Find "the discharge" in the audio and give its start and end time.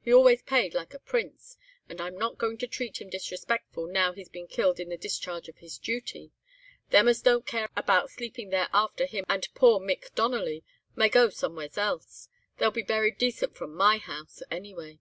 4.88-5.48